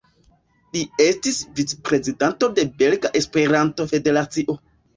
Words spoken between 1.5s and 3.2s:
vic-prezidanto de Belga